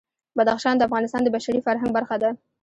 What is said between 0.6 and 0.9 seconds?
د